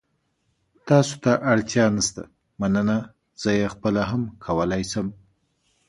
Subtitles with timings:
[0.87, 2.23] تاسو ته اړتیا نشته،
[2.59, 2.97] مننه.
[3.41, 5.07] زه یې خپله هم کولای شم.